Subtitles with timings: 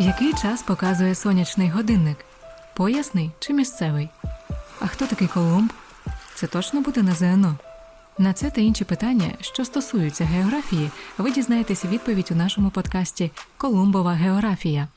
[0.00, 2.16] Який час показує сонячний годинник?
[2.76, 4.08] Поясний чи місцевий?
[4.80, 5.72] А хто такий Колумб?
[6.34, 7.56] Це точно буде на ЗНО?
[8.18, 14.12] На це та інші питання, що стосуються географії, ви дізнаєтеся відповідь у нашому подкасті Колумбова
[14.12, 14.88] географія.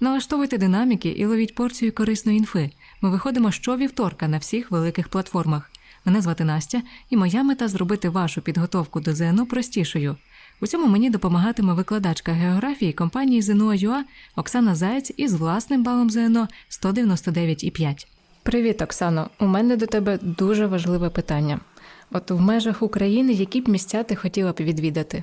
[0.00, 2.70] Налаштовуйте динаміки і ловіть порцію корисної інфи.
[3.00, 5.70] Ми виходимо щовівторка на всіх великих платформах.
[6.04, 10.16] Мене звати Настя, і моя мета зробити вашу підготовку до ЗНО простішою.
[10.62, 14.04] У цьому мені допомагатиме викладачка географії компанії ЗНО.ЮА
[14.36, 18.06] Оксана Заєць із власним балом ЗНО 199,5.
[18.42, 19.30] Привіт, Оксано.
[19.40, 21.60] У мене до тебе дуже важливе питання.
[22.12, 25.22] От в межах України які б місця ти хотіла б відвідати?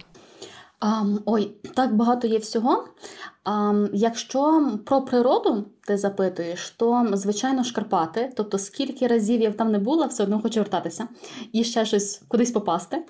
[0.81, 2.87] Um, ой, так багато є всього.
[3.45, 9.79] Um, якщо про природу ти запитуєш, то звичайно Шкарпати, тобто скільки разів я там не
[9.79, 11.07] була, все одно хочу вертатися
[11.51, 13.03] і ще щось кудись попасти.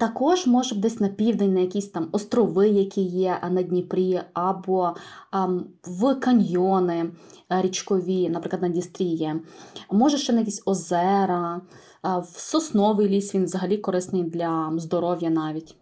[0.00, 4.94] Також, може, десь на південь, на якісь там острови, які є на Дніпрі, або
[5.84, 7.10] в каньйони
[7.50, 9.40] річкові, наприклад, на Дістрі є.
[9.90, 11.60] Може, ще на якісь озера,
[12.02, 15.76] в сосновий ліс він взагалі корисний для здоров'я навіть.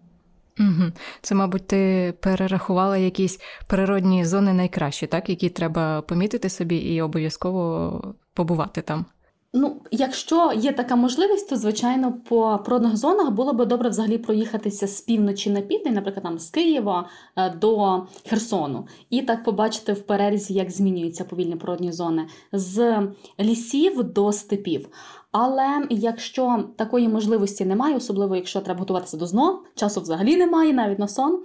[0.60, 0.92] Угу.
[1.22, 5.28] Це, мабуть, ти перерахувала якісь природні зони найкращі, так?
[5.28, 9.06] які треба помітити собі і обов'язково побувати там.
[9.52, 14.86] Ну, якщо є така можливість, то звичайно по природних зонах було би добре взагалі проїхатися
[14.86, 20.02] з півночі на південь, наприклад, там з Києва е, до Херсону, і так побачити в
[20.02, 23.02] перерізі, як змінюються повільні природні зони з
[23.40, 24.88] лісів до степів.
[25.32, 30.98] Але якщо такої можливості немає, особливо якщо треба готуватися до ЗНО, часу взагалі немає, навіть
[30.98, 31.44] на сон,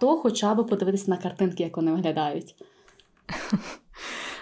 [0.00, 2.54] то хоча б подивитися на картинки, як вони виглядають.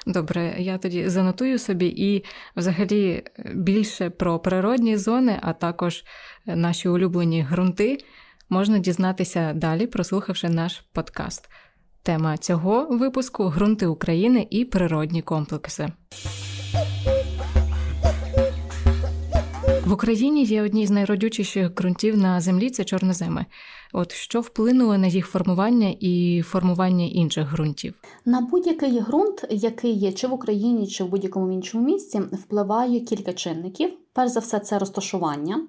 [0.08, 2.24] Добре, я тоді занотую собі і
[2.56, 3.22] взагалі
[3.54, 6.04] більше про природні зони, а також
[6.46, 7.98] наші улюблені ґрунти
[8.48, 11.48] можна дізнатися далі, прослухавши наш подкаст.
[12.02, 15.88] Тема цього випуску ґрунти України і природні комплекси.
[19.86, 23.46] В Україні є одні з найродючіших ґрунтів на землі це чорноземи.
[23.92, 27.94] От що вплинуло на їх формування і формування інших ґрунтів?
[28.24, 33.32] На будь-який ґрунт, який є чи в Україні, чи в будь-якому іншому місці, впливає кілька
[33.32, 33.90] чинників.
[34.12, 35.66] Перш за все, це розташування.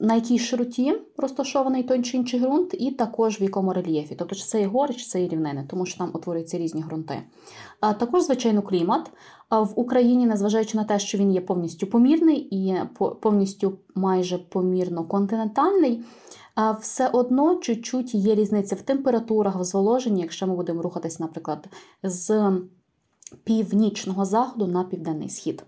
[0.00, 4.44] На якій широті розташований той чи інший ґрунт, і також в якому рельєфі, тобто чи
[4.44, 7.22] це є гори, чи це є рівнини, тому що там утворюються різні ґрунти.
[7.80, 9.10] Також, звичайно, клімат.
[9.50, 12.76] В Україні, незважаючи на те, що він є повністю помірний і
[13.20, 16.04] повністю майже помірно континентальний,
[16.80, 21.68] все одно чуть-чуть є різниця в температурах, в зволоженні, якщо ми будемо рухатись, наприклад,
[22.02, 22.52] з
[23.44, 25.64] північного заходу на південний схід.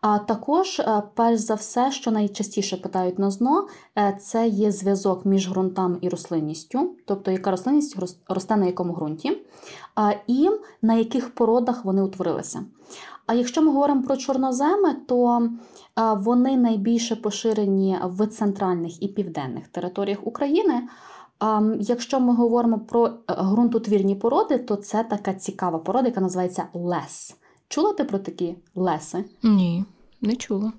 [0.00, 3.66] А також, е, перш за все, що найчастіше питають на ЗНО,
[3.98, 7.96] е, це є зв'язок між ґрунтами і рослинністю, тобто яка рослинність
[8.28, 9.42] росте на якому ґрунті,
[10.26, 10.50] і
[10.82, 12.64] на яких породах вони утворилися.
[13.26, 15.48] А якщо ми говоримо про чорноземи, то
[16.16, 20.82] вони найбільше поширені в центральних і південних територіях України.
[21.80, 27.36] Якщо ми говоримо про е, ґрунтотвірні породи, то це така цікава порода, яка називається лес.
[27.70, 29.24] Чула ти про такі леси?
[29.42, 29.84] Ні,
[30.20, 30.72] не чула.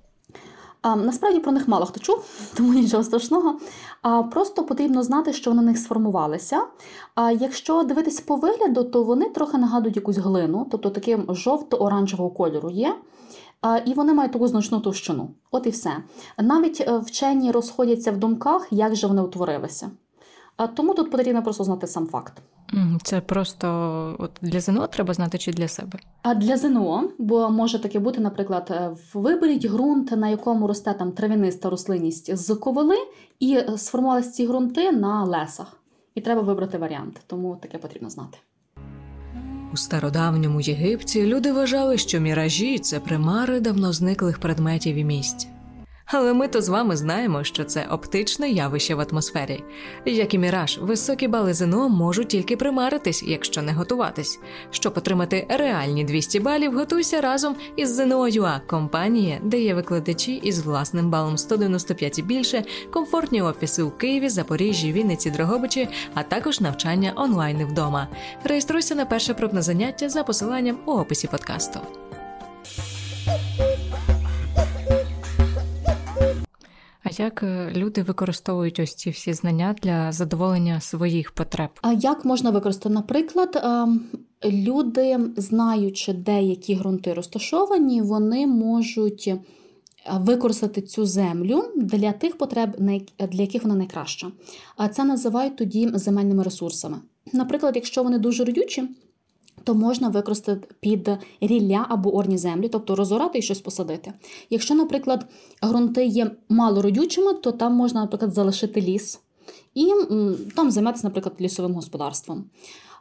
[0.81, 2.25] А, Насправді про них мало хто чув,
[2.57, 3.59] тому нічого страшного.
[4.02, 6.63] А Просто потрібно знати, що вони на них сформувалися.
[7.16, 12.69] А Якщо дивитись по вигляду, то вони трохи нагадують якусь глину, тобто таким жовто-оранжевого кольору
[12.69, 12.96] є.
[13.85, 15.29] І вони мають таку значну товщину.
[15.52, 15.91] От і все.
[16.38, 19.91] Навіть е, вчені розходяться в думках, як же вони утворилися.
[20.75, 22.34] Тому тут потрібно просто знати сам факт.
[23.04, 23.68] Це просто
[24.20, 26.00] от для ЗНО треба знати чи для себе?
[26.22, 31.12] А для ЗНО, бо може таке бути, наприклад, е, виберіть ґрунт, на якому росте там
[31.12, 32.96] травяниста рослинність з ковали,
[33.40, 35.78] і сформувалися ці ґрунти на лесах.
[36.16, 38.38] І треба вибрати варіант, тому таке потрібно знати.
[39.74, 45.48] У стародавньому Єгипті люди вважали, що міражі це примари давно зниклих предметів і місць.
[46.14, 49.64] Але ми то з вами знаємо, що це оптичне явище в атмосфері.
[50.06, 54.40] Як і міраж, високі бали ЗНО можуть тільки примаритись, якщо не готуватись.
[54.72, 61.09] Щоб отримати реальні 200 балів, готуйся разом із ЗНО.ЮА, компанія, де є викладачі із власним
[61.09, 62.64] балом 195 і більше,
[62.94, 68.08] комфортні офіси у Києві, Запоріжжі, Вінниці, Дрогобичі, а також навчання онлайн вдома.
[68.44, 71.80] Реєструйся на перше пробне заняття за посиланням у описі подкасту.
[77.17, 81.69] Як е, люди використовують ось ці всі знання для задоволення своїх потреб?
[81.81, 82.96] А як можна використати?
[82.96, 84.02] Наприклад, ем,
[84.46, 89.34] люди, знаючи, де які ґрунти розташовані, вони можуть
[90.09, 92.69] використати цю землю для тих потреб,
[93.31, 94.31] для яких вона найкраща.
[94.78, 96.97] А це називають тоді земельними ресурсами.
[97.34, 98.84] Наприклад, якщо вони дуже родючі,
[99.63, 101.09] то можна використати під
[101.41, 104.13] рілля або орні землі, тобто розорати і щось посадити.
[104.49, 105.25] Якщо, наприклад,
[105.66, 109.19] ґрунти є малородючими, то там можна, наприклад, залишити ліс
[109.75, 109.93] і
[110.55, 112.46] там займатися, наприклад, лісовим господарством.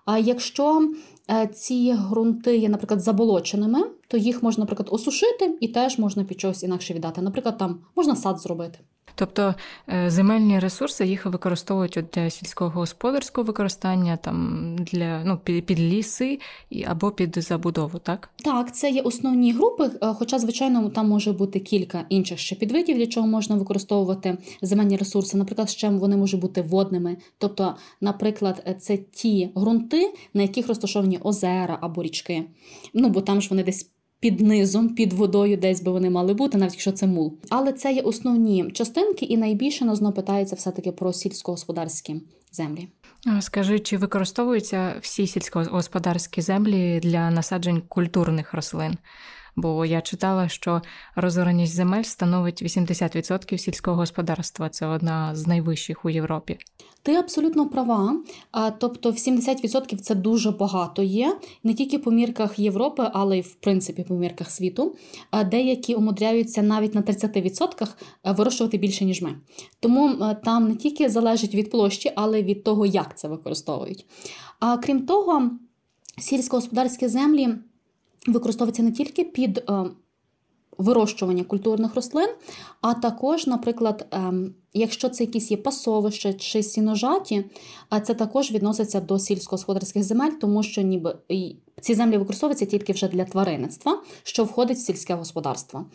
[0.05, 0.91] А якщо
[1.31, 6.41] е, ці ґрунти є, наприклад, заболоченими, то їх можна, наприклад, осушити і теж можна під
[6.41, 7.23] чогось інакше віддати.
[7.23, 8.79] Наприклад, там можна сад зробити.
[9.15, 9.55] Тобто
[9.89, 16.39] е, земельні ресурси їх використовують для сільськогосподарського використання, там для ну під, під ліси
[16.87, 18.31] або під забудову, так?
[18.37, 19.91] Так, це є основні групи.
[20.03, 24.97] Е, хоча, звичайно, там може бути кілька інших ще підвидів, для чого можна використовувати земельні
[24.97, 25.39] ресурси.
[25.39, 27.17] Наприклад, ще вони можуть бути водними.
[27.39, 32.45] Тобто, наприклад, це ті ґрунти, на яких розташовані озера або річки.
[32.95, 33.91] Ну бо там ж вони десь
[34.21, 37.39] під низом, під водою, десь би вони мали бути, навіть якщо це мул.
[37.49, 42.23] Але це є основні частинки, і найбільше нас знову питається все-таки про сільськогосподарські
[42.53, 42.89] землі.
[43.41, 48.97] Скажи, чи використовуються всі сільськогосподарські землі для насаджень культурних рослин?
[49.61, 50.83] Бо я читала, що
[51.17, 54.69] розореність земель становить 80% сільського господарства.
[54.69, 56.59] Це одна з найвищих у Європі.
[57.03, 58.17] Ти абсолютно права.
[58.79, 63.55] Тобто, в 70% це дуже багато є не тільки по мірках Європи, але й в
[63.55, 64.97] принципі по мірках світу.
[65.51, 67.89] Деякі умудряються навіть на 30%
[68.25, 69.35] вирощувати більше ніж ми.
[69.81, 74.07] Тому там не тільки залежить від площі, але й від того, як це використовують.
[74.61, 75.51] А крім того,
[76.19, 77.49] сільськогосподарські землі
[78.27, 79.85] використовується не тільки під е,
[80.79, 82.29] вирощування культурних рослин,
[82.81, 84.33] а також, наприклад, е,
[84.75, 87.45] якщо це якісь є пасовище чи сіножаті,
[88.05, 91.17] це також відноситься до сільськогосподарських земель, тому що ніби
[91.81, 95.87] ці землі використовуються тільки вже для тваринництва, що входить в сільське господарство.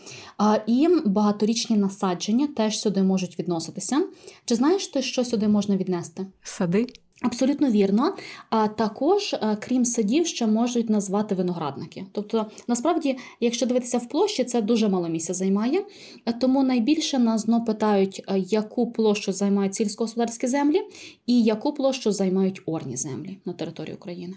[0.67, 4.07] І багаторічні насадження теж сюди можуть відноситися.
[4.45, 6.27] Чи знаєш ти, що сюди можна віднести?
[6.43, 6.87] Сади.
[7.21, 8.15] Абсолютно вірно.
[8.49, 12.05] А також, е, крім садів, ще можуть назвати виноградники.
[12.11, 15.85] Тобто, насправді, якщо дивитися в площі, це дуже мало місця займає.
[16.25, 20.81] Е, тому найбільше нас знову питають, е, яку площу займають сільськогосподарські землі
[21.25, 24.33] і яку площу займають орні землі на території України.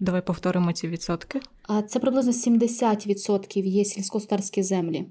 [0.00, 1.40] Давай повторимо ці відсотки.
[1.88, 5.06] Це приблизно 70% є сільськогосподарські землі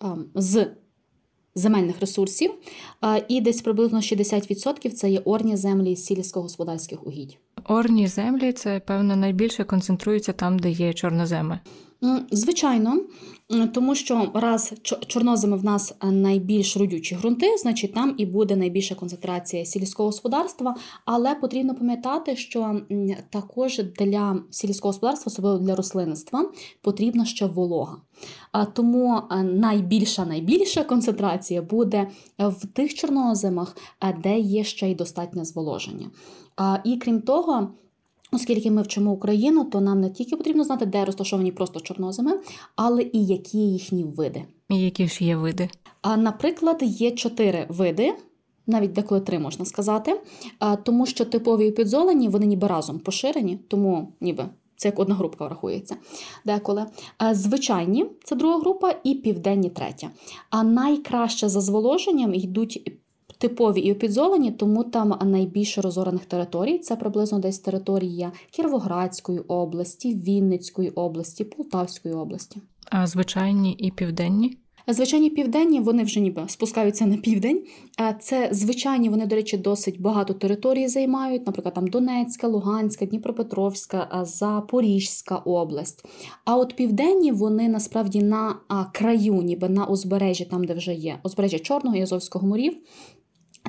[0.00, 0.66] ем, з
[1.54, 2.50] земельних ресурсів,
[3.28, 7.36] і десь приблизно 60% це є орні землі сільськогосподарських угідь.
[7.64, 11.60] Орні землі це певно найбільше концентрується там, де є чорноземи.
[12.30, 13.00] Звичайно,
[13.74, 14.72] тому що раз
[15.06, 20.76] чорноземи в нас найбільш родючі ґрунти, значить там і буде найбільша концентрація сільського господарства.
[21.04, 22.80] Але потрібно пам'ятати, що
[23.30, 26.50] також для сільського господарства, особливо для рослинництва,
[26.82, 27.96] потрібна ще волога.
[28.72, 32.08] Тому найбільша найбільша концентрація буде
[32.38, 33.76] в тих чорноземах,
[34.22, 36.10] де є ще й достатнє зволоження.
[36.84, 37.68] І крім того.
[38.32, 42.32] Оскільки ми вчимо Україну, то нам не тільки потрібно знати, де розташовані просто чорноземи,
[42.76, 44.44] але і які їхні види.
[44.70, 45.68] І які ж є види?
[46.02, 48.14] А, Наприклад, є чотири види,
[48.66, 50.20] навіть деколи три можна сказати,
[50.82, 54.48] тому що типові і підзолені вони ніби разом поширені, тому ніби.
[54.76, 55.96] Це як одна групка рахується
[56.44, 56.86] деколи.
[57.32, 60.10] Звичайні це друга група, і південні третя.
[60.50, 62.97] А найкраще за зволоженням йдуть
[63.38, 66.78] типові і опідзолені, тому там найбільше розорених територій.
[66.78, 72.60] Це приблизно десь територія Кіровоградської області, Вінницької області, Полтавської області.
[72.90, 74.58] А звичайні і південні?
[74.90, 77.62] Звичайні південні, вони вже ніби спускаються на південь.
[78.20, 85.36] Це звичайні, вони, до речі, досить багато територій займають, наприклад, там Донецька, Луганська, Дніпропетровська, Запорізька
[85.36, 86.04] область.
[86.44, 88.54] А от південні вони насправді на
[88.92, 92.76] краю, ніби на узбережжі, там де вже є узбережжя Чорного і Азовського морів.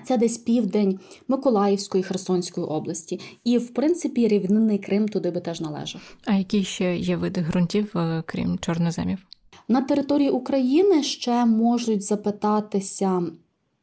[0.06, 6.18] Це десь південь Миколаївської Херсонської області, і в принципі рівнинний Крим туди би теж належав.
[6.26, 9.26] А які ще є види ґрунтів, е, крім чорноземів?
[9.68, 13.24] На території України ще можуть запитатися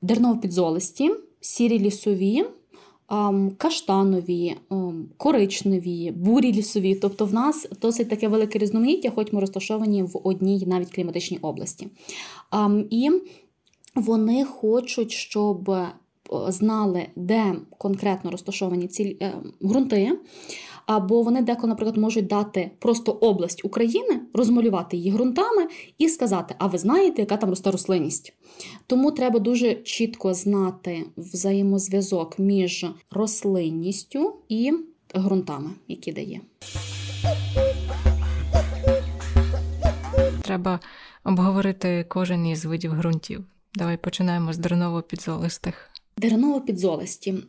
[0.02, 2.44] дерново-підзолисті, сірі лісові,
[3.58, 4.56] каштанові,
[5.16, 6.94] коричневі, бурі лісові.
[6.94, 11.88] Тобто в нас досить таке велике різноманіття, хоч ми розташовані в одній навіть кліматичній області.
[12.90, 13.11] І
[13.94, 15.76] вони хочуть, щоб
[16.49, 20.18] знали, де конкретно розташовані ці е, ґрунти.
[20.87, 25.66] Або вони деколи, наприклад, можуть дати просто область України, розмалювати її ґрунтами
[25.99, 28.33] і сказати: А ви знаєте, яка там росте рослинність?
[28.87, 34.73] Тому треба дуже чітко знати взаємозв'язок між рослинністю і
[35.16, 36.40] ґрунтами, які дає.
[40.42, 40.80] Треба
[41.25, 43.45] обговорити кожен із видів ґрунтів.
[43.75, 45.75] Давай починаємо з дерново-підзолистих.
[45.76, 45.95] Дереново-підзолисті.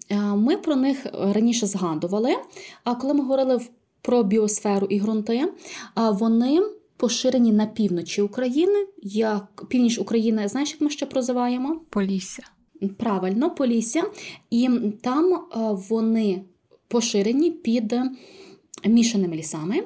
[0.10, 2.36] Е, Ми про них раніше згадували.
[2.84, 3.62] А коли ми говорили
[4.02, 5.54] про біосферу і ґрунти,
[5.96, 6.62] вони
[6.98, 8.88] поширені на півночі України.
[9.04, 11.82] Як північ України, знаєш, як ми ще прозиваємо?
[11.90, 12.44] Полісся.
[12.98, 14.04] Правильно, Полісся.
[14.50, 14.70] І
[15.02, 15.40] там е,
[15.90, 16.42] вони
[16.88, 17.96] поширені під
[18.86, 19.84] мішаними лісами.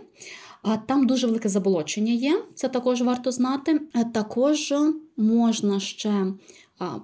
[0.63, 3.81] А Там дуже велике заболочення є, це також варто знати.
[4.13, 4.73] Також
[5.17, 6.25] можна ще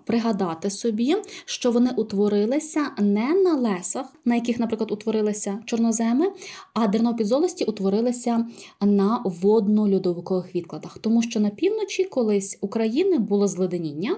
[0.05, 1.15] пригадати собі,
[1.45, 6.25] що вони утворилися не на лесах, на яких, наприклад, утворилися чорноземи,
[6.73, 8.45] а дернопідзолості утворилися
[8.81, 14.17] на водно-льодовикових відкладах, тому що на півночі колись України було зледеніння,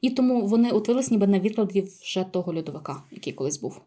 [0.00, 3.80] і тому вони утворилися ніби на відкладі вже того льодовика, який колись був.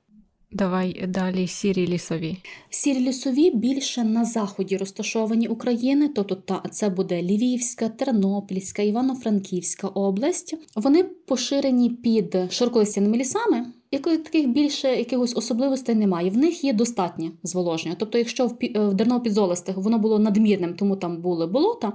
[0.55, 2.37] Давай далі сірі лісові.
[2.69, 10.55] Сірі лісові більше на заході розташовані України, тобто та це буде Львівська, Тернопільська, Івано-Франківська область.
[10.75, 13.65] Вони поширені під широколистяними лісами.
[13.91, 16.29] Яких таких більше якихось особливостей немає.
[16.29, 17.95] В них є достатнє зволоження.
[17.99, 21.93] Тобто, якщо в, в дерновопідзолистих воно було надмірним, тому там були болота,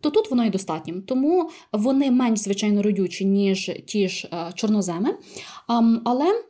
[0.00, 1.02] то тут воно і достатнім.
[1.02, 5.14] Тому вони менш звичайно родючі, ніж ті ж е, чорноземи.
[6.04, 6.44] Але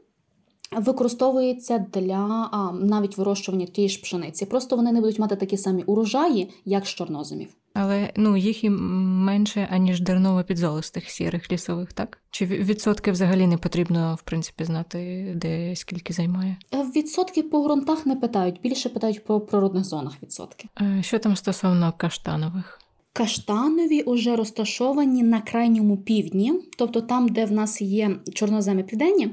[0.77, 4.47] використовується для а, навіть вирощування тієї ж пшениці.
[4.47, 7.49] Просто вони не будуть мати такі самі урожаї, як з чорноземів.
[7.75, 12.19] Але ну, їх і менше, аніж дерново-підзолистих сірих лісових, так?
[12.31, 16.57] Чи відсотки взагалі не потрібно, в принципі, знати, де скільки займає?
[16.75, 20.69] Е, Відсотки по ґрунтах не питають, більше питають про природних зонах відсотки.
[20.81, 22.81] Е, Що там стосовно каштанових?
[23.13, 29.29] Каштанові уже розташовані на крайньому півдні, тобто там, де в нас є чорноземи південні,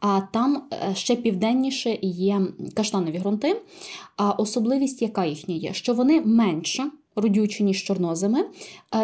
[0.00, 2.40] а там е, ще південніше є
[2.74, 3.62] каштанові ґрунти.
[4.16, 8.44] А особливість, яка їхня є, що вони менше родючі, ніж чорноземи,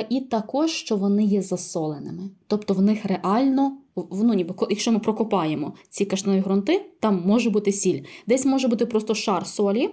[0.09, 2.31] і також, що вони є засоленими.
[2.47, 3.77] Тобто в них реально,
[4.13, 8.03] ну, ніби, якщо ми прокопаємо ці каштанові ґрунти, там може бути сіль.
[8.27, 9.91] Десь може бути просто шар солі,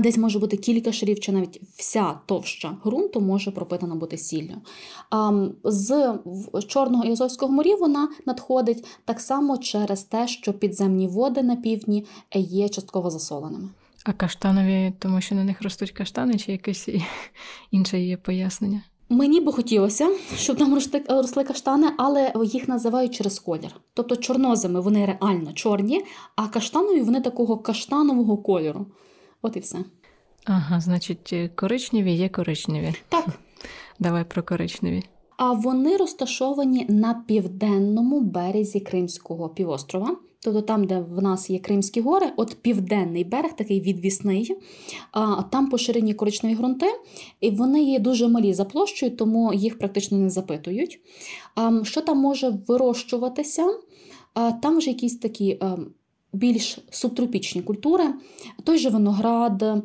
[0.00, 4.54] десь може бути кілька шарів, чи навіть вся товща ґрунту може пропитана бути сіллю.
[5.64, 6.18] З
[6.66, 12.06] Чорного і Азовського морів вона надходить так само через те, що підземні води на півдні
[12.34, 13.68] є частково засоленими.
[14.04, 16.88] А каштанові, тому що на них ростуть каштани, чи якесь
[17.70, 18.82] інше є пояснення?
[19.08, 20.74] Мені би хотілося, щоб там
[21.08, 23.80] росли, каштани, але їх називають через колір.
[23.94, 26.04] Тобто чорноземи вони реально чорні,
[26.36, 28.86] а каштанові вони такого каштанового кольору.
[29.44, 29.78] От і все.
[30.44, 32.94] Ага, значить, е, коричневі є коричневі.
[33.08, 33.26] Так.
[33.98, 35.02] Давай про коричневі.
[35.36, 40.16] А вони розташовані на південному березі Кримського півострова.
[40.40, 44.56] Тобто там, де в нас є Кримські гори, от південний берег, такий відвісний,
[45.12, 46.86] а там поширені коричневі ґрунти,
[47.40, 51.00] і вони є дуже малі за площею, тому їх практично не запитують.
[51.54, 53.66] А що там може вирощуватися?
[54.34, 55.76] А Там вже якісь такі е,
[56.34, 58.04] більш субтропічні культури,
[58.64, 59.84] той же виноград,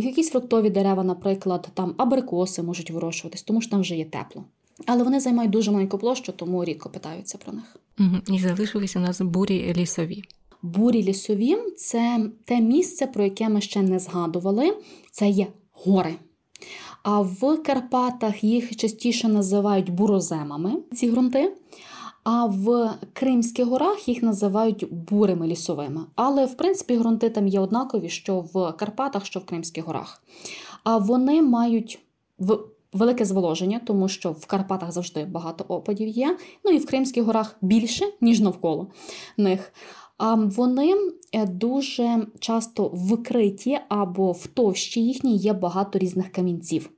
[0.00, 4.44] якісь фруктові дерева, наприклад, там абрикоси можуть вирощуватись, тому що там вже є тепло.
[4.86, 7.76] Але вони займають дуже маленьку площу, тому рідко питаються про них.
[8.00, 8.36] Угу.
[8.36, 10.22] І залишилися у нас бурі лісові.
[10.62, 14.76] Бурі лісові це те місце, про яке ми ще не згадували.
[15.12, 16.14] Це є гори.
[17.02, 21.52] А в Карпатах їх частіше називають буроземами, ці ґрунти.
[22.30, 26.00] А в Кримських горах їх називають бурими лісовими.
[26.14, 30.22] Але, в принципі, ґрунти там є однакові, що в Карпатах, що в Кримських горах.
[30.84, 31.98] А вони мають
[32.92, 36.38] велике зволоження, тому що в Карпатах завжди багато опадів є.
[36.64, 38.86] Ну і в Кримських горах більше, ніж навколо
[39.36, 39.72] них.
[40.18, 40.94] А вони
[41.32, 46.90] е, дуже часто вкриті або в товщі їхній є багато різних камінців.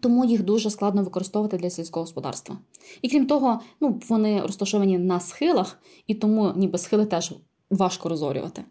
[0.00, 2.58] Тому їх дуже складно використовувати для сільського господарства.
[3.02, 7.34] І крім того, ну, вони розташовані на схилах, і тому ніби схили теж
[7.70, 8.64] важко розорювати.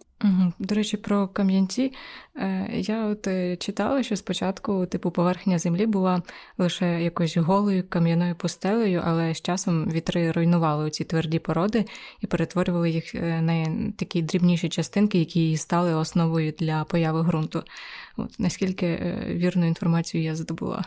[0.60, 1.92] До речі, про кам'янці
[2.40, 6.22] Е, я от е, читала, що спочатку, типу, поверхня землі була
[6.58, 11.86] лише якоюсь голою кам'яною пустелею, але з часом вітри руйнували ці тверді породи
[12.22, 13.66] і перетворювали їх е, на
[13.98, 17.64] такі дрібніші частинки, які стали основою для появи ґрунту.
[18.18, 20.86] От наскільки вірну інформацію я здобула.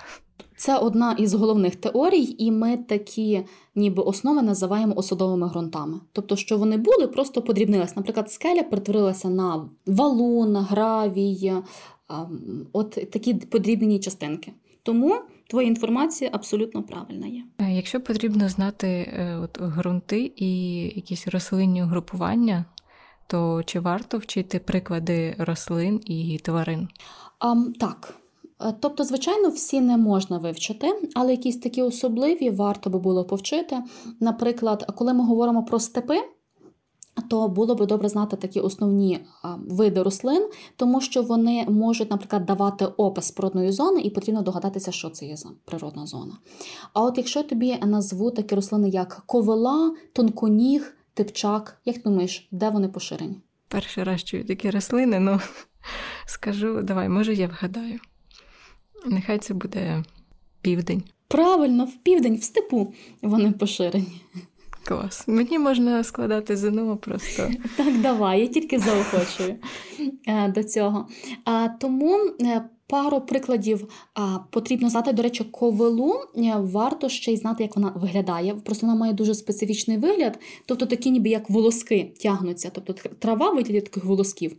[0.62, 6.00] Це одна із головних теорій, і ми такі ніби основи називаємо осадовими ґрунтами.
[6.12, 7.92] Тобто, що вони були, просто подрібнилися.
[7.96, 11.52] Наприклад, скеля перетворилася на валун, гравій,
[12.72, 14.52] от такі подрібнені частинки.
[14.82, 15.18] Тому
[15.50, 17.44] твоя інформація абсолютно правильна є.
[17.58, 22.64] Е, Якщо потрібно знати е, от, ґрунти і якісь рослинні угрупування,
[23.26, 26.88] то чи варто вчити приклади рослин і тварин?
[27.38, 28.21] А, так, Е,
[28.80, 33.82] Тобто, звичайно, всі не можна вивчити, але якісь такі особливі варто би було повчити.
[34.20, 36.16] Наприклад, коли ми говоримо про степи,
[37.28, 42.46] то було би добре знати такі основні а, види рослин, тому що вони можуть, наприклад,
[42.46, 46.38] давати опис природної зони, і потрібно догадатися, що це є природна зона.
[46.92, 52.70] А от якщо я тобі назву такі рослини, як ковила, тонконіг, типчак, як думаєш, де
[52.70, 53.40] вони поширені?
[53.68, 55.40] Перший раз чую такі рослини, ну
[56.26, 58.00] скажу, давай, може, я вгадаю.
[59.06, 60.04] Нехай це буде
[60.62, 61.02] південь.
[61.28, 62.92] Правильно, в південь, в степу
[63.22, 64.22] вони поширені.
[64.84, 65.28] Клас.
[65.28, 67.50] Мені можна складати ЗНО просто.
[67.76, 69.56] Так, давай, я тільки заохочую
[70.26, 71.08] е, до цього.
[71.80, 73.88] Тому е, пару прикладів
[74.50, 75.12] потрібно знати.
[75.12, 78.54] До речі, ковилу е, варто ще й знати, як вона виглядає.
[78.54, 83.80] Просто вона має дуже специфічний вигляд, тобто такі ніби як волоски тягнуться, тобто трава вигляді
[83.80, 84.56] таких волосків.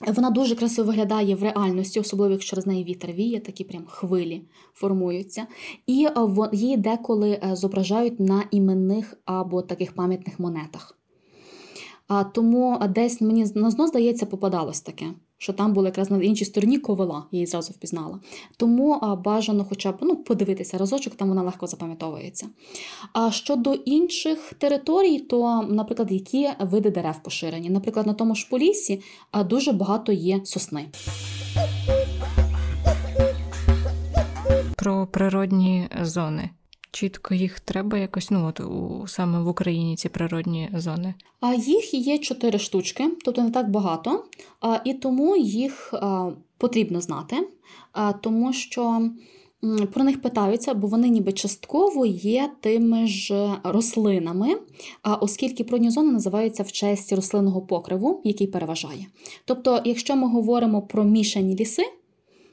[0.00, 4.42] Вона дуже красиво виглядає в реальності, особливо якщо з неї вітер віє, такі прям хвилі
[4.72, 5.46] формуються.
[5.86, 10.98] І е, її деколи е, зображають на іменних або таких пам'ятних монетах.
[12.34, 15.06] Тому десь мені назно здається, попадалось таке,
[15.44, 18.20] що там була якраз на іншій стороні ковила, я її зразу впізнала.
[18.56, 22.46] Тому бажано хоча б ну, подивитися разочок, там вона легко запам'ятовується.
[23.12, 27.70] А щодо інших територій, то, наприклад, які види дерев поширені.
[27.70, 30.86] Наприклад, на тому ж Поліссі а, дуже багато є сосни.
[34.76, 36.50] Про природні зони.
[36.94, 41.14] Чітко їх треба якось, ну от у саме в Україні ці природні зони.
[41.40, 44.24] А їх є чотири штучки, тобто не так багато,
[44.60, 47.36] а, і тому їх а, потрібно знати,
[47.92, 49.10] а, тому що
[49.92, 54.48] про них питаються, бо вони ніби частково є тими ж рослинами,
[55.20, 59.06] оскільки природні зони називаються в честь рослинного покриву, який переважає.
[59.44, 61.82] Тобто, якщо ми говоримо про мішані ліси,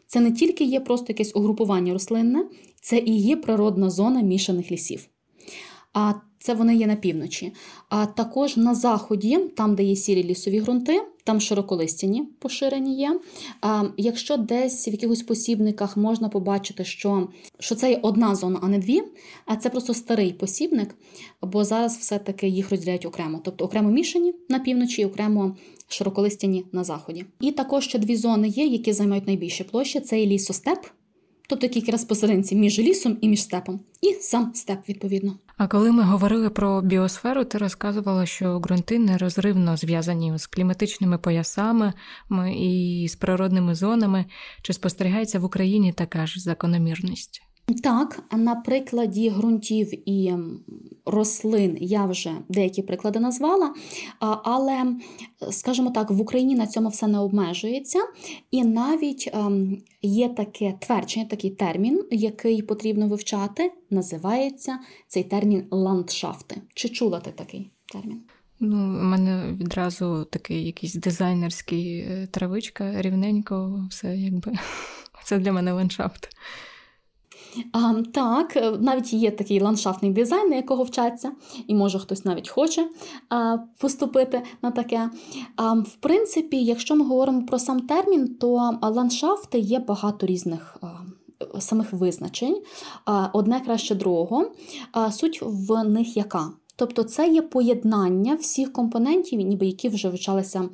[0.08, 2.46] це не тільки є просто якесь угрупування рослинне,
[2.82, 5.08] це і є природна зона мішаних лісів.
[5.94, 7.54] А це вони є на півночі.
[7.90, 13.20] А також на заході, там, де є сірі лісові ґрунти, там широколистяні поширені є.
[13.62, 17.28] А якщо десь в якихось посібниках можна побачити, що,
[17.60, 19.02] що це є одна зона, а не дві,
[19.46, 20.96] а це просто старий посібник,
[21.42, 23.42] бо зараз все-таки їх розділяють окремо.
[23.44, 25.56] Тобто окремо мішані на півночі і окремо
[25.88, 27.26] широколистяні на заході.
[27.40, 30.80] І також ще дві зони є, які займають найбільші площі: це і лісостеп,
[31.60, 35.36] тобто якраз посерединці між лісом і між степом, і сам степ, відповідно.
[35.58, 41.94] А коли ми говорили про біосферу, ти розказувала, що ґрунти нерозривно зв'язані з кліматичними поясами
[42.58, 44.26] і з природними зонами.
[44.62, 47.51] Чи спостерігається в Україні така ж закономірність?
[47.84, 50.34] Так, на прикладі ґрунтів і
[51.06, 53.74] рослин я вже деякі приклади назвала,
[54.20, 54.96] але,
[55.52, 58.00] скажімо так, в Україні на цьому все не обмежується,
[58.52, 66.62] і навіть ем, є таке твердження, такий термін, який потрібно вивчати, називається цей термін ландшафти.
[66.74, 68.22] Чи чула ти такий термін?
[68.60, 74.54] Ну, у мене відразу такий якийсь дизайнерський е, травичка, рівненько, все якби
[75.24, 76.30] це для мене ландшафт.
[77.72, 81.32] А, так, е, навіть є такий ландшафтний дизайн, на якого вчаться,
[81.68, 82.88] і може хтось навіть хоче
[83.30, 85.10] а, поступити на таке.
[85.56, 90.78] А, в принципі, якщо ми говоримо про сам термін, то ландшафти є багато різних.
[91.60, 92.62] Самих визначень,
[93.34, 94.52] одне краще другого.
[95.12, 96.52] Суть в них яка?
[96.76, 100.70] Тобто, це є поєднання всіх компонентів, ніби які вже вивчалися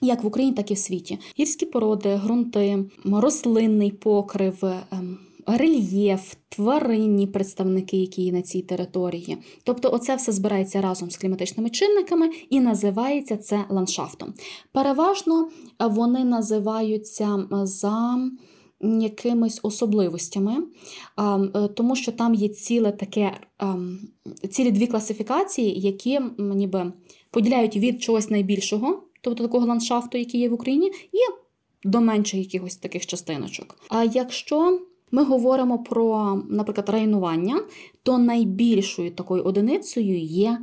[0.00, 1.18] як в Україні, так і в світі.
[1.38, 9.38] Гірські породи, ґрунти, рослинний покрив, ем, рельєф, тваринні представники, які є на цій території.
[9.64, 14.34] Тобто, оце все збирається разом з кліматичними чинниками і називається це ландшафтом.
[14.72, 15.48] Переважно
[15.82, 18.18] е, вони називаються за
[18.80, 23.36] якимись особливостями, е, тому що там є ціле таке,
[24.50, 26.92] цілі дві класифікації, які ніби
[27.30, 31.18] поділяють від чогось найбільшого, тобто такого ландшафту, який є в Україні, і
[31.88, 33.78] до менших якихось таких частиночок.
[33.88, 37.60] А якщо ми говоримо про, наприклад, районування,
[38.02, 40.58] то найбільшою такою одиницею є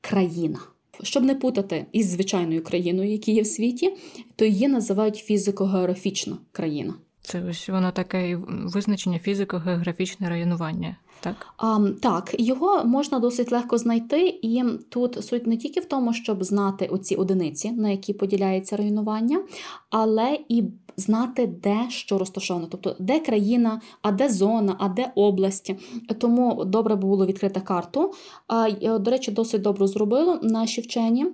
[0.00, 0.58] країна.
[1.02, 3.96] Щоб не путати із звичайною країною, які є в світі,
[4.36, 6.94] то її називають фізико-географічна країна.
[7.20, 11.46] Це ось воно таке визначення фізико-географічне районування, так?
[11.56, 16.44] А, так, його можна досить легко знайти, і тут суть не тільки в тому, щоб
[16.44, 19.42] знати оці одиниці, на які поділяється районування,
[19.90, 20.64] але і
[20.96, 25.76] знати, де що розташовано, тобто де країна, а де зона, а де області.
[26.18, 28.12] Тому добре було відкрити карту.
[28.46, 31.26] А, До речі, досить добре зробили наші вчені.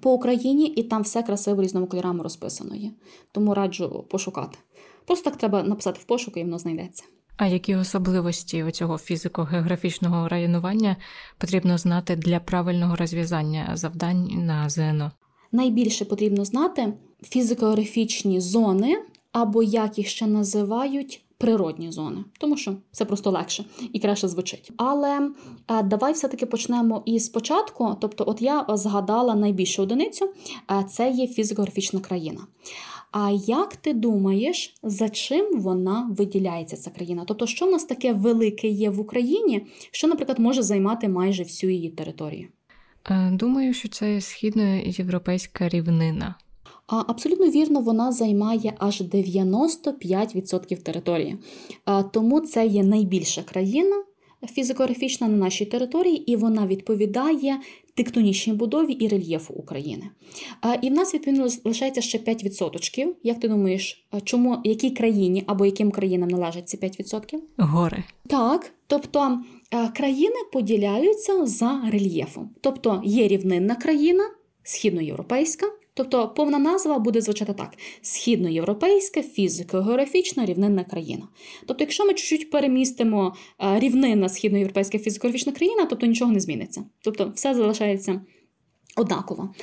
[0.00, 2.90] По Україні і там все красиво різними кольорами розписано є.
[3.32, 4.58] Тому раджу пошукати
[5.06, 7.04] Просто так треба написати в пошуку, і воно знайдеться.
[7.36, 10.96] А які особливості цього фізико-географічного районування
[11.38, 15.10] потрібно знати для правильного розв'язання завдань на ЗНО?
[15.52, 16.92] Найбільше потрібно знати
[17.22, 18.96] фізико-географічні зони,
[19.32, 21.20] або як їх ще називають.
[21.38, 24.72] Природні зони, тому що це просто легше і краще звучить.
[24.76, 25.30] Але
[25.66, 27.96] а, давай все-таки почнемо із початку.
[28.00, 30.32] Тобто, от я згадала найбільшу одиницю,
[30.66, 32.40] а це є фізико-географічна країна.
[33.16, 37.24] А як ти думаєш, за чим вона виділяється, ця країна?
[37.26, 41.72] Тобто, що в нас таке велике є в Україні, що, наприклад, може займати майже всю
[41.72, 42.48] її територію?
[43.10, 46.34] Е, Думаю, що це східноєвропейська рівнина.
[46.86, 51.38] А, Абсолютно вірно, вона займає аж 95% території.
[52.12, 54.04] Тому це є найбільша країна
[54.46, 57.56] фізико-графічна на нашій території, і вона відповідає
[57.94, 60.04] тектонічній будові і рельєфу України.
[60.82, 63.06] І в нас відповідно лишається ще 5%.
[63.22, 67.38] Як ти думаєш, чому якій країні або яким країнам належать ці 5%?
[67.56, 68.04] Гори.
[68.26, 69.38] Так, тобто
[69.96, 72.50] країни поділяються за рельєфом.
[72.60, 74.24] Тобто є рівнинна країна,
[74.62, 75.66] східноєвропейська.
[75.94, 81.28] Тобто повна назва буде звучати так: східноєвропейська фізико-географічна рівнинна країна.
[81.66, 86.84] Тобто, якщо ми чуть-чуть перемістимо е, рівнинна східноєвропейська фізико-географічна країна, тобто нічого не зміниться.
[87.02, 88.20] Тобто все залишається
[88.96, 89.54] однаково.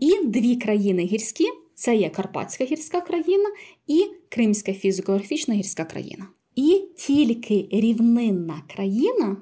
[0.00, 3.48] І дві країни гірські це є Карпатська гірська країна
[3.86, 6.26] і Кримська фізико-географічна гірська країна.
[6.56, 9.36] І тільки рівнинна країна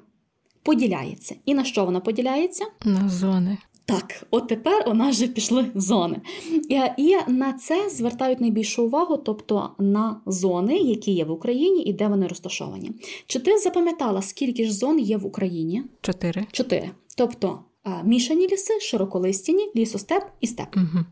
[0.63, 1.35] поділяється.
[1.45, 2.65] І на що вона поділяється?
[2.85, 3.57] На зони.
[3.85, 6.21] Так, от тепер у нас вже пішли зони.
[6.69, 11.93] І, і на це звертають найбільшу увагу, тобто на зони, які є в Україні і
[11.93, 12.91] де вони розташовані.
[13.27, 15.83] Чи ти запам'ятала, скільки ж зон є в Україні?
[16.01, 16.45] Чотири.
[16.51, 16.91] Чотири.
[17.17, 17.59] Тобто
[18.03, 20.75] мішані ліси, широколистяні, лісостеп і степ.
[20.75, 21.05] Угу.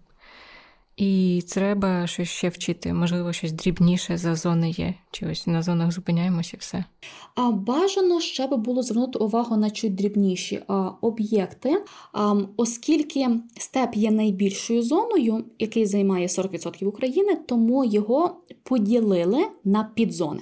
[0.99, 2.93] І треба щось ще вчити.
[2.93, 4.93] Можливо, щось дрібніше за зони є.
[5.11, 6.83] Чи ось на зонах зупиняємось і все.
[7.35, 11.83] А бажано ще би було звернути увагу на чуть дрібніші а, об'єкти,
[12.13, 20.41] а, оскільки степ є найбільшою зоною, який займає 40% України, тому його поділили на підзони.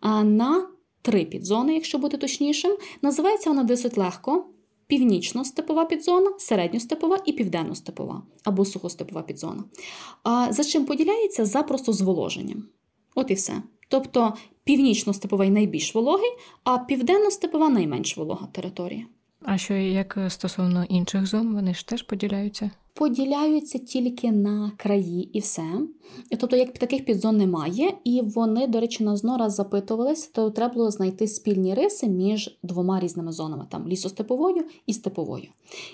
[0.00, 0.66] А, на
[1.02, 2.76] три підзони, якщо бути точнішим.
[3.02, 4.44] Називається вона досить легко.
[4.88, 9.64] Північно-степова підзона, середньостепова і південно-степова або сухостепова підзона.
[10.22, 11.44] А за чим поділяється?
[11.44, 12.64] За просто зволоженням.
[13.14, 13.62] От і все.
[13.88, 16.30] Тобто північно-степовий найбільш вологий,
[16.64, 19.06] а південно-степова найменш волога територія.
[19.42, 22.70] А що як стосовно інших зон, вони ж теж поділяються?
[22.94, 25.62] Поділяються тільки на краї і все.
[26.40, 30.74] Тобто, як таких підзон немає, і вони, до речі, нас знову раз запитувались, то треба
[30.74, 35.48] було знайти спільні риси між двома різними зонами, там лісостеповою і степовою.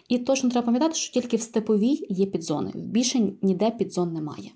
[0.08, 4.50] І точно треба пам'ятати, що тільки в степовій є підзони, більше ніде підзон немає.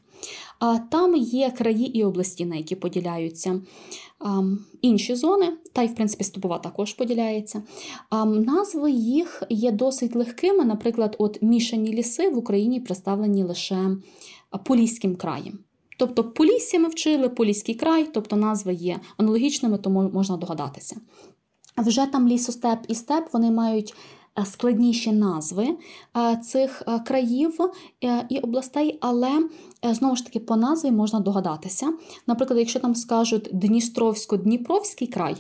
[0.58, 3.60] А там є краї і області, на які поділяються
[4.82, 7.62] інші зони, та й, в принципі, степова також поділяється.
[8.26, 10.64] Назви їх є досить легкими.
[10.64, 13.96] Наприклад, от мішані ліси в Україні представлені лише
[14.64, 15.58] Поліським краєм.
[15.98, 20.96] Тобто Полісся ми вчили, Поліський край, тобто назви є аналогічними, тому можна догадатися.
[21.76, 23.94] Вже там лісостеп і степ вони мають
[24.44, 25.66] складніші назви
[26.44, 27.58] цих країв
[28.28, 29.48] і областей, але
[29.82, 31.92] знову ж таки по назві можна догадатися.
[32.26, 35.36] Наприклад, якщо там скажуть Дністровсько-Дніпровський край,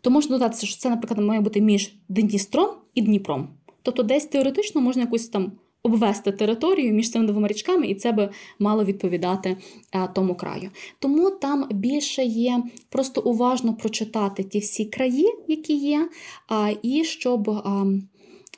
[0.00, 3.48] то можна додатися, що це, наприклад, має бути між Дністром і Дніпром.
[3.82, 5.52] Тобто, десь теоретично можна якусь там
[5.84, 9.56] обвести територію між цими двома річками, і це би мало відповідати
[10.14, 10.70] тому краю.
[10.98, 16.08] Тому там більше є просто уважно прочитати ті всі краї, які є,
[16.82, 17.62] і щоб.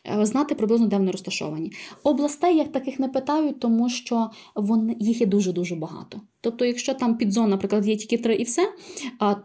[0.04, 1.72] А, Знати приблизно, де вони розташовані.
[2.02, 6.20] Областей як таких не питають, тому що вони, їх є дуже-дуже багато.
[6.40, 8.72] Тобто, якщо там підзон, наприклад, є тільки три і все,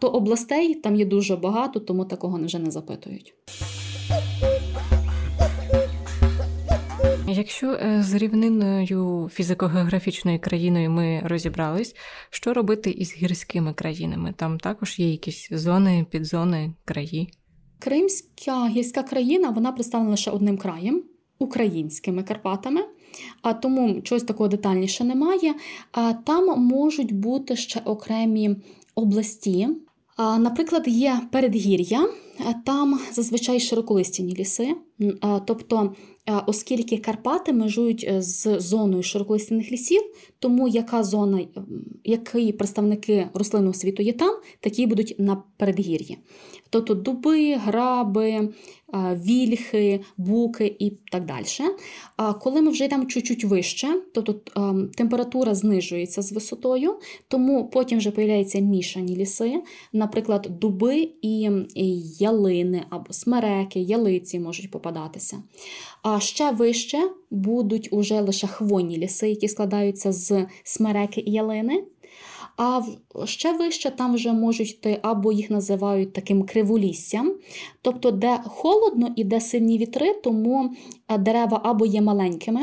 [0.00, 3.34] то областей там є дуже багато, тому такого вже не запитують.
[7.28, 11.96] Якщо з рівниною фізико-географічною країною ми розібрались,
[12.30, 14.34] що робити із гірськими країнами?
[14.36, 17.28] Там також є якісь зони, підзони, краї.
[17.80, 21.02] Кримська гірська країна вона представлена лише одним краєм
[21.38, 22.80] українськими Карпатами,
[23.42, 25.54] а тому чогось такого детальніше немає.
[25.92, 28.56] А там можуть бути ще окремі
[28.94, 29.68] області.
[30.18, 32.08] Наприклад, є передгір'я,
[32.64, 34.76] там зазвичай широколистяні ліси,
[35.44, 35.94] Тобто,
[36.46, 40.02] оскільки Карпати межують е, з зоною широколистяних лісів,
[40.38, 41.46] тому яка зона,
[42.04, 46.18] які представники рослинного світу є там, такі будуть на передгір'ї.
[46.70, 48.48] Тобто дуби, граби,
[49.12, 51.44] вільхи, буки і так далі.
[52.40, 58.10] Коли ми вже йдемо чуть-чуть вище, тобто ем, температура знижується з висотою, тому потім вже
[58.10, 61.50] появляються мішані ліси, наприклад, дуби і
[62.18, 65.42] ялини або смереки, ялиці можуть попадатися.
[66.02, 71.84] А ще вище будуть уже лише хвойні ліси, які складаються з смереки і ялини.
[72.62, 72.82] А
[73.24, 77.34] ще вище там вже можуть йти, або їх називають таким криволіссям,
[77.82, 80.70] тобто де холодно і де сильні вітри, тому
[81.08, 82.60] е, дерева або є маленькими,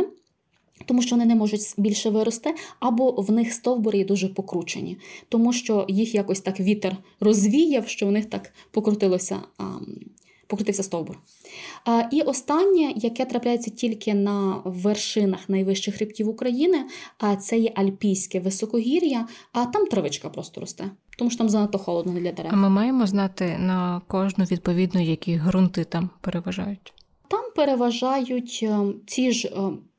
[0.85, 4.97] тому що вони не можуть більше вирости, або в них стовбури є дуже покручені,
[5.29, 9.85] тому що їх якось так вітер розвіяв, що в них так покрутилося, ам,
[10.47, 11.19] покрутився стовбур.
[12.11, 16.85] І останнє, яке трапляється тільки на вершинах найвищих хребтів України,
[17.17, 22.13] а це є альпійське високогір'я, а там травичка просто росте, тому що там занадто холодно
[22.19, 22.51] для дерев.
[22.53, 26.93] А ми маємо знати на кожну відповідно, які ґрунти там переважають.
[27.27, 29.51] Там переважають е, ці ж е,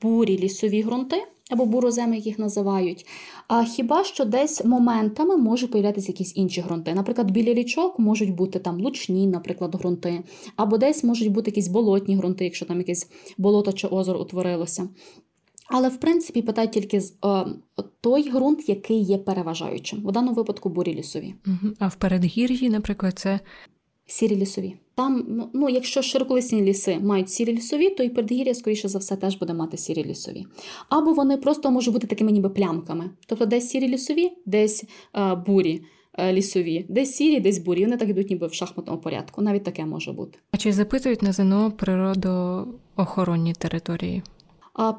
[0.03, 3.07] бурі лісові ґрунти або буроземи, їх називають.
[3.49, 6.95] А хіба що десь моментами можуть появлятися якісь інші ґрунти.
[6.95, 10.23] Наприклад, біля річок можуть бути там лучні, наприклад, ґрунти,
[10.57, 14.89] або десь можуть бути якісь болотні ґрунти, якщо там якесь болото чи озеро утворилося.
[15.69, 17.47] Але в принципі питають тільки з е,
[18.01, 20.03] той ґрунт, який є переважаючим.
[20.07, 21.35] В даному випадку бурі лісові.
[21.79, 23.41] А в передгір'ї, наприклад, це
[24.07, 24.77] Сірі лісові.
[24.99, 29.17] Там, ну, ну, якщо широколисні ліси мають сірі лісові, то і передгір'я, скоріше за все,
[29.17, 30.47] теж буде мати сірі лісові.
[30.89, 33.11] Або вони просто можуть бути такими ніби плямками.
[33.27, 34.85] Тобто десь сірі лісові, десь
[35.17, 35.83] е, бурі
[36.19, 37.85] е, лісові, десь сірі, десь бурі.
[37.85, 39.43] Вони так йдуть ніби в шахматному порядку.
[39.43, 40.39] Навіть таке може бути.
[40.51, 44.23] а чи запитують на ЗНО природоохоронні території?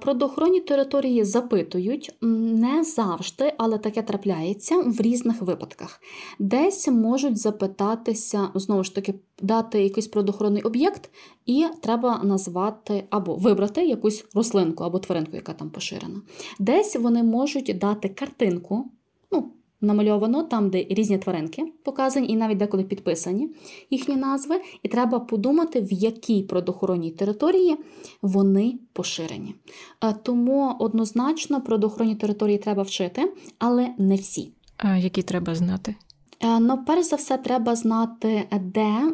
[0.01, 6.01] Природоохоронні території запитують не завжди, але таке трапляється в різних випадках.
[6.39, 11.09] Десь можуть запитатися, знову ж таки, дати якийсь природоохоронний об'єкт,
[11.45, 16.21] і треба назвати або вибрати якусь рослинку або тваринку, яка там поширена.
[16.59, 18.85] Десь вони можуть дати картинку.
[19.31, 23.49] Ну, Намальовано там, де різні тваринки показані, і навіть деколи підписані
[23.89, 27.77] їхні назви, і треба подумати, в якій природоохоронній території
[28.21, 29.55] вони поширені.
[30.03, 34.51] Е, Тому однозначно природоохоронні території треба вчити, але не всі.
[34.77, 35.95] А які треба знати?
[36.39, 39.13] Е, Ну, перш за все, треба знати, де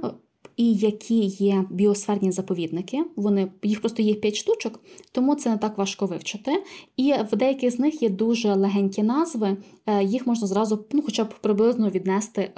[0.58, 3.04] і які є біосферні заповідники.
[3.16, 4.80] Вони їх просто є 5 штучок,
[5.12, 6.64] тому це не так важко вивчити.
[6.98, 9.58] І в деяких з них є дуже легенькі назви.
[9.86, 12.52] е, Їх можна зразу, ну, хоча б приблизно віднести е,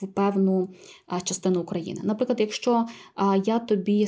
[0.00, 0.68] в певну
[1.12, 2.00] е, частину України.
[2.04, 2.86] Наприклад, якщо
[3.44, 4.06] я тобі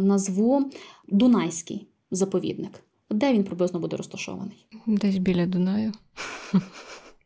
[0.00, 0.70] назву
[1.08, 4.66] Дунайський заповідник, де він приблизно буде розташований?
[4.86, 5.92] Десь біля Дунаю.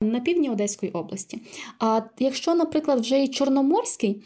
[0.01, 1.39] на півдні Одеської області.
[1.79, 4.23] А якщо, наприклад, вже і Чорноморський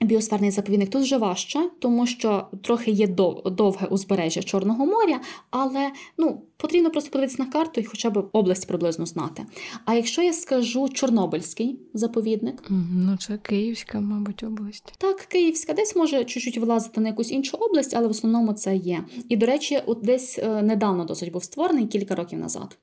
[0.00, 3.06] біосферний заповідник, тут вже важче, тому що трохи є
[3.46, 8.68] довге узбережжя Чорного моря, але ну, потрібно просто подивитися на карту і хоча б область
[8.68, 9.46] приблизно знати.
[9.84, 14.92] А якщо я скажу Чорнобильський заповідник, Ну, це Київська, мабуть, область.
[14.98, 19.04] так, Київська, десь може чуть-чуть вилазити на якусь іншу область, але в основному це є.
[19.28, 22.78] І, до речі, от десь е, недавно досить був створений кілька років назад.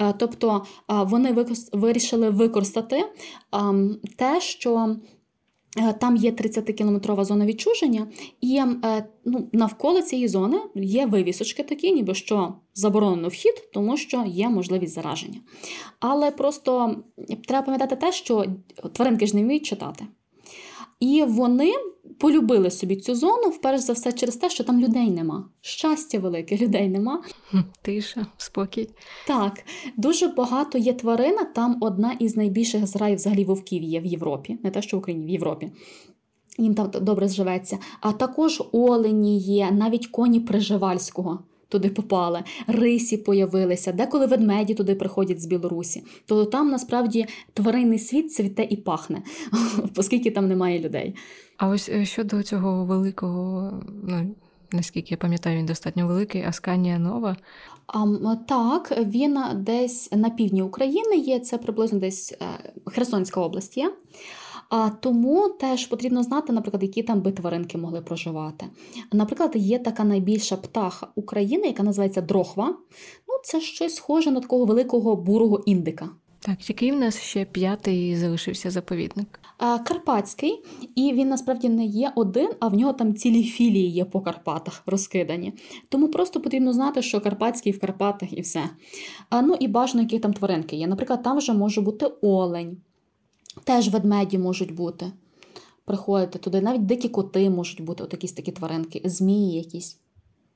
[0.00, 3.04] Е, Тобто вони вирішили використати
[4.16, 4.96] те, що
[6.00, 8.06] там є 30-кілометрова зона відчуження,
[8.40, 14.24] і е, ну, навколо цієї зони є вивісочки такі, ніби що заборонено вхід, тому що
[14.26, 15.40] є можливість зараження.
[16.00, 16.96] Але просто
[17.46, 18.44] треба пам'ятати те, що
[18.92, 20.06] тваринки ж не вміють читати.
[21.00, 21.72] І вони
[22.18, 25.48] полюбили собі цю зону, вперше за все, через те, що там людей нема.
[25.60, 27.22] Щастя велике, людей нема.
[27.82, 28.88] Тиша, спокій.
[29.26, 29.64] Так,
[29.96, 34.70] дуже багато є тварина, там одна із найбільших зграїв взагалі вовків є в Європі, не
[34.70, 35.70] те, що в Україні, в Європі.
[36.58, 37.78] Їм там добре зживеться.
[38.00, 45.40] А також олені є, навіть коні Приживальського туди попали, рисі появилися, деколи ведмеді туди приходять
[45.40, 46.02] з Білорусі.
[46.26, 49.22] Тобто там насправді тваринний світ цвіте і пахне,
[49.96, 51.14] оскільки там немає людей.
[51.58, 54.34] А ось е, щодо цього великого, ну
[54.72, 57.36] наскільки я пам'ятаю, він достатньо великий, Асканія Нова.
[57.86, 63.92] А, так, він десь на півдні України є, це приблизно десь е, Херсонська область є.
[64.68, 68.66] А тому теж потрібно знати, наприклад, які там би тваринки могли проживати.
[69.12, 72.66] Наприклад, є така найбільша птаха України, яка називається дрохва.
[73.28, 76.08] Ну, це щось схоже на такого великого бурого індика.
[76.48, 79.40] Так, який в нас ще п'ятий залишився заповідник?
[79.58, 84.20] Карпатський, і він насправді не є один, а в нього там цілі філії є по
[84.20, 85.52] Карпатах розкидані.
[85.88, 88.70] Тому просто потрібно знати, що Карпатський в Карпатах і все.
[89.30, 90.86] А, ну і бажано, які там тваринки є.
[90.86, 92.76] Наприклад, там вже може бути олень,
[93.64, 95.12] теж ведмеді можуть бути.
[95.84, 99.98] Приходити туди, навіть дикі коти можуть бути, от якісь такі тваринки, змії якісь,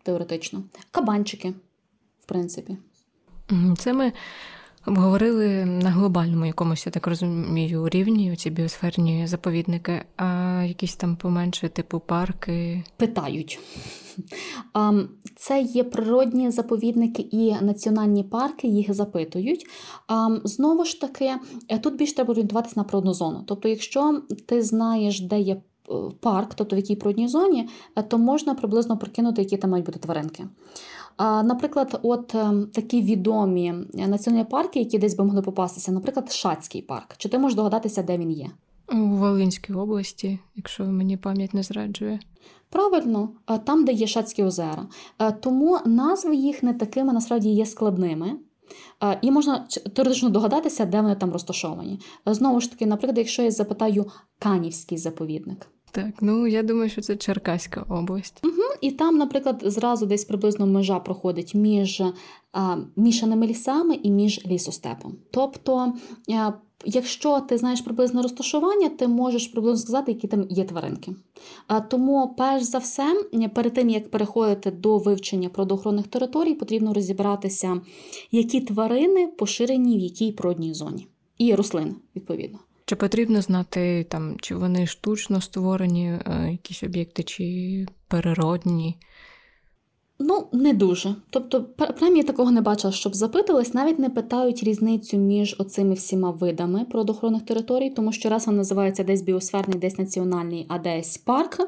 [0.03, 0.63] теоретично.
[0.91, 1.55] Кабанчики,
[2.21, 2.77] в принципі.
[3.79, 4.13] Це ми
[4.87, 11.69] обговорили на глобальному якомусь, я так розумію, рівні оці біосферні заповідники, а якісь там поменше,
[11.69, 12.85] типу парки.
[12.97, 13.59] питають.
[15.37, 19.67] Це є природні заповідники і національні парки, їх запитують.
[20.45, 21.35] Знову ж таки,
[21.69, 23.45] е, тут більше треба орієнтуватися на природну зону.
[23.47, 25.61] Тобто, якщо ти знаєш, де є е,
[26.21, 29.99] парк, тобто в якій природній зоні, е, то можна приблизно прикинути, які там мають бути
[29.99, 30.45] тваринки.
[31.19, 36.83] Наприклад, от е, такі відомі е, національні парки, які десь би могли попастися, наприклад, Шацький
[36.83, 37.15] парк.
[37.17, 38.51] Чи ти можеш догадатися, де він є?
[38.93, 42.21] У Волинській області, якщо мені пам'ять не зраджує.
[42.71, 43.29] Правильно,
[43.65, 44.87] там, де є Шацькі озера.
[45.19, 48.33] Е, Тому назви їх не такими насправді є складними.
[49.05, 52.01] Е, І можна теоретично догадатися, де вони там розташовані.
[52.29, 54.07] Е, Знову ж таки, наприклад, якщо я запитаю
[54.39, 55.67] Канівський заповідник.
[55.95, 58.41] Так, ну я думаю, що це Черкаська область.
[58.43, 62.03] Ну, І там, наприклад, зразу десь приблизно межа проходить між
[62.53, 65.17] а, мішаними лісами і між лісостепом.
[65.31, 65.93] Тобто,
[66.31, 66.53] е,
[66.85, 71.15] якщо ти знаєш приблизно розташування, ти можеш приблизно сказати, які там є тваринки.
[71.67, 73.25] А, Тому, перш за все,
[73.55, 77.81] перед тим як переходити до вивчення природоохоронних територій, потрібно розібратися,
[78.31, 81.07] які тварини поширені в якій природній зоні.
[81.39, 82.59] І рослини, відповідно.
[82.93, 88.99] Чи потрібно знати, там, чи вони штучно створені, е, якісь об'єкти, чи природні?
[90.25, 91.15] Ну, не дуже.
[91.31, 95.95] Тобто, пр- принаймні, я такого не бачила, щоб запитувались, навіть не питають різницю між оцими
[95.95, 101.17] всіма видами природоохоронних територій, тому що раз він називається десь біосферний, десь національний, а десь
[101.19, 101.59] парк,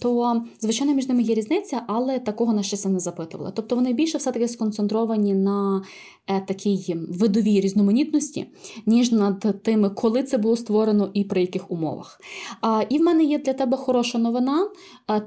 [0.00, 3.52] то, звичайно, між ними є різниця, але такого на щастя не запитували.
[3.54, 5.82] Тобто вони більше все-таки сконцентровані на
[6.26, 8.46] е, такій видовій різноманітності,
[8.86, 12.20] ніж над тими, коли це було створено і при яких умовах.
[12.88, 14.68] І в мене є для тебе хороша новина.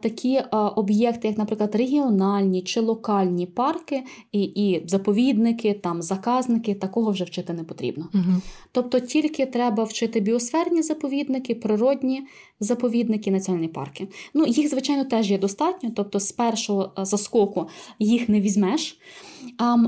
[0.02, 0.40] Такі
[0.76, 1.76] об'єкти, як, наприклад,
[2.22, 8.10] регіональні чи локальні парки і, і заповідники, там заказники, такого вже вчити не потрібно.
[8.14, 8.42] Угу.
[8.72, 12.28] Тобто тільки треба вчити біосферні заповідники, природні
[12.60, 14.08] заповідники, національні парки.
[14.34, 17.68] Ну, їх, звичайно, теж є достатньо, тобто з першого е, заскоку
[18.00, 19.00] їх не візьмеш.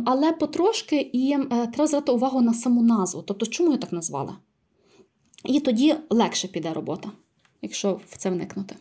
[0.05, 3.21] Але потрошки і е, треба звертати увагу на саму назву.
[3.21, 4.37] Тобто, чому я так назвала?
[5.45, 7.11] І тоді легше піде робота,
[7.61, 8.75] якщо в це вникнути.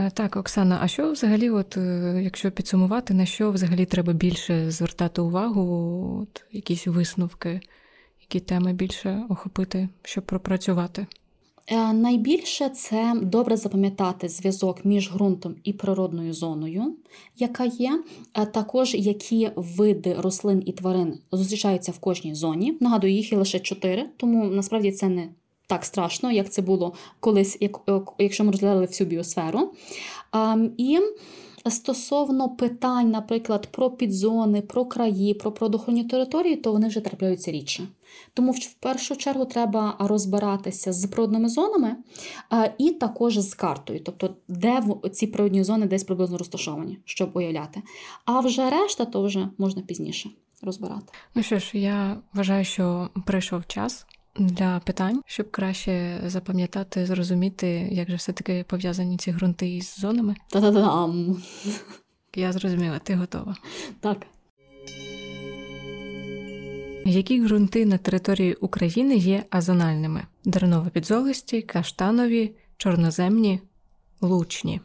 [0.00, 4.70] Е, Так, Оксана, а що взагалі, от, е, якщо підсумувати, на що взагалі треба більше
[4.70, 5.62] звертати увагу,
[6.22, 7.60] от, якісь висновки,
[8.20, 11.06] які теми більше охопити, щоб пропрацювати?
[11.66, 16.96] Е, Найбільше це добре запам'ятати зв'язок між ґрунтом і природною зоною,
[17.36, 22.78] яка є, а також які види рослин і тварин зустрічаються в кожній зоні.
[22.80, 25.28] Нагадую, їх є лише чотири, тому насправді це не
[25.68, 29.72] так страшно, як це було колись, як, е, якщо ми розглядали всю біосферу.
[30.76, 31.00] І
[31.70, 37.88] стосовно питань, наприклад, про підзони, про краї, про природоохоронні території, то вони вже трапляються рідше.
[38.34, 41.96] Тому в першу чергу треба розбиратися з природними зонами
[42.78, 47.82] і також з картою, тобто де ці природні зони десь приблизно розташовані, щоб уявляти.
[48.24, 50.30] А вже решта то вже можна пізніше
[50.62, 51.12] розбирати.
[51.34, 58.10] Ну що ж, я вважаю, що прийшов час для питань, щоб краще запам'ятати, зрозуміти, як
[58.10, 60.36] же все-таки пов'язані ці ґрунти із зонами.
[60.50, 61.42] Та-та-дам!
[62.34, 63.56] Я зрозуміла, ти готова.
[64.00, 64.26] Так.
[67.04, 70.22] Які ґрунти на території України є азональними?
[70.44, 73.60] Дерново-підзолисті, каштанові, чорноземні,
[74.20, 74.80] лучні.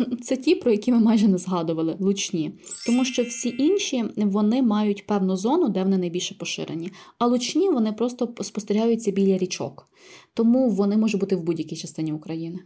[0.22, 2.58] Це ті, про які ми майже не згадували, лучні.
[2.86, 6.92] Тому що всі інші вони мають певну зону, де вони найбільше поширені.
[7.18, 9.88] А лучні вони просто спостерігаються біля річок.
[10.34, 12.58] Тому вони можуть бути в будь-якій частині України.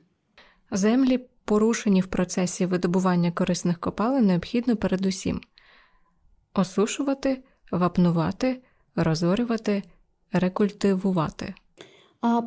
[0.71, 5.41] Землі, порушені в процесі видобування корисних копалин, необхідно передусім
[6.55, 8.63] осушувати, вапнувати,
[8.97, 9.83] розорювати,
[10.33, 11.55] рекультивувати.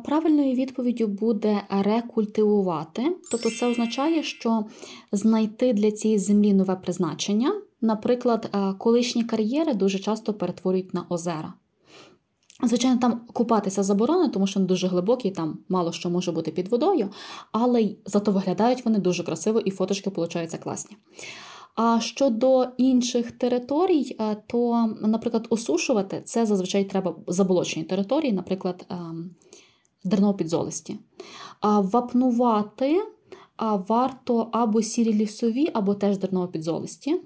[0.04, 3.16] Правильною відповіддю буде рекультивувати.
[3.30, 4.64] Тобто це означає, що
[5.12, 7.52] знайти для цієї землі нове призначення.
[7.80, 11.52] Наприклад, е, колишні кар'єри дуже часто перетворюють на озера.
[12.62, 16.68] Звичайно, там купатися заборонено, тому що вони дуже глибокі, там мало що може бути під
[16.68, 17.08] водою,
[17.52, 20.96] але зато виглядають вони дуже красиво і фоточки получаються класні.
[21.74, 28.86] А щодо інших територій, е, то, наприклад, осушувати це зазвичай треба заболочені території, наприклад,
[30.04, 30.96] дерновопідзолисті.
[31.60, 33.02] А вапнувати
[33.88, 37.20] варто або сірі лісові, або теж дерновопідзолисті.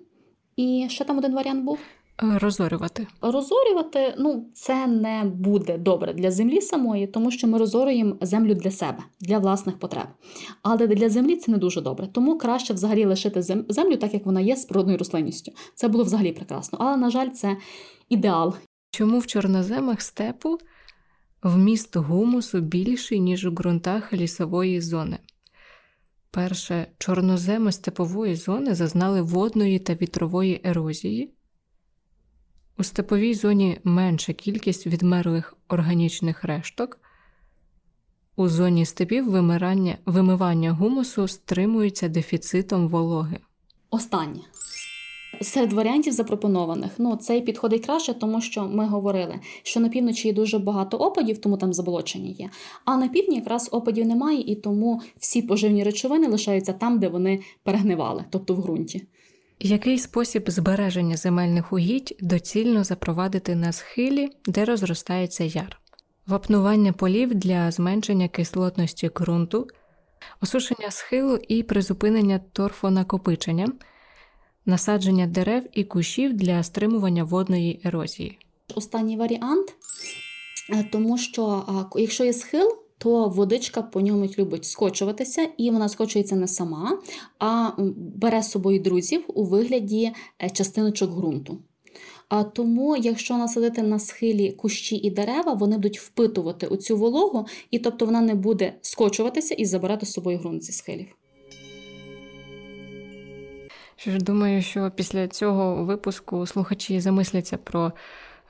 [0.56, 1.78] І ще там один варіант був.
[2.22, 3.06] Е, Розорювати.
[3.20, 8.70] Розорювати, ну, це не буде добре для землі самої, тому що ми розорюємо землю для
[8.70, 10.06] себе, для власних потреб.
[10.62, 12.06] Але для землі це не дуже добре.
[12.06, 15.52] Тому краще взагалі лишити землю так, як вона є з природною рослинністю.
[15.74, 16.78] Це було взагалі прекрасно.
[16.80, 17.56] Але, на жаль, це
[18.08, 18.54] ідеал.
[18.90, 20.58] Чому в чорноземах степу
[21.44, 25.18] вміст гумусу більший, ніж у ґрунтах лісової зони?
[26.30, 31.34] Перше, чорноземи степової зони зазнали водної та вітрової ерозії.
[32.78, 37.00] У степовій зоні менша кількість відмерлих органічних решток.
[38.36, 43.38] У зоні степів вимирання, вимивання гумусу стримується дефіцитом вологи.
[43.90, 44.40] Останнє.
[45.40, 50.34] Серед варіантів запропонованих, ну цей підходить краще, тому що ми говорили, що на півночі є
[50.34, 52.50] дуже багато опадів, тому там заболочення є.
[52.84, 57.40] А на півдні якраз опадів немає, і тому всі поживні речовини лишаються там, де вони
[57.62, 59.06] перегнивали, тобто в ґрунті.
[59.60, 65.80] Який спосіб збереження земельних угідь доцільно запровадити на схилі, де розростається яр?
[66.26, 69.66] Вапнування полів для зменшення кислотності ґрунту,
[70.40, 73.68] осушення схилу і призупинення торфонакопичення,
[74.66, 78.38] насадження дерев і кущів для стримування водної ерозії.
[78.74, 79.74] Останній варіант,
[80.72, 81.64] е, тому що
[81.96, 86.98] якщо є схил, то водичка по ньому любить скочуватися, і вона скочується не сама,
[87.38, 90.12] а бере з собою друзів у вигляді
[90.42, 91.58] е, частиночок ґрунту.
[92.28, 97.78] А тому, якщо насадити на схилі кущі і дерева, вони будуть впитувати оцю вологу, і
[97.78, 101.06] тобто вона не буде скочуватися і забирати з собою ґрунт зі схилів.
[104.04, 107.92] Що ж думаю, що після цього випуску слухачі замисляться про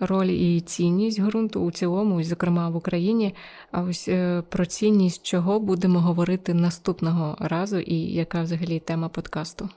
[0.00, 3.34] роль і цінність ґрунту у цілому, зокрема в Україні.
[3.70, 9.68] А ось е, про цінність чого будемо говорити наступного разу, і яка взагалі тема подкасту.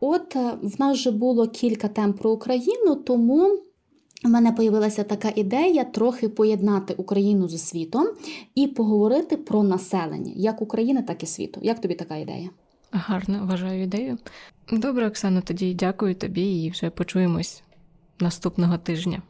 [0.00, 3.48] От е, в нас вже було кілька тем про Україну, тому
[4.24, 8.06] в мене появилася така ідея трохи поєднати Україну зі світом
[8.54, 11.60] і поговорити про населення як України, так і світу.
[11.62, 12.50] Як тобі така ідея?
[12.92, 14.18] Гарно вважаю ідею.
[14.72, 17.62] Добре, Оксано, тоді дякую тобі і вже почуємось
[18.20, 19.22] наступного тижня.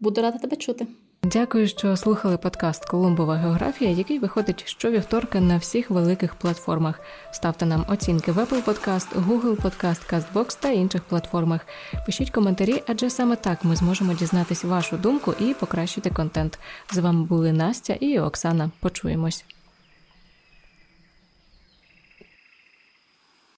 [0.00, 0.86] Буду рада тебе чути.
[1.22, 7.00] Дякую, що слухали подкаст Колумбова географія, який виходить щовівторка на всіх великих платформах.
[7.32, 11.66] Ставте нам оцінки в Apple Podcast, Google Podcast, CastBox та інших платформах.
[12.06, 16.58] Пишіть коментарі, адже саме так ми зможемо дізнатись вашу думку і покращити контент.
[16.92, 18.70] З вами були Настя і Оксана.
[18.80, 19.44] Почуємось.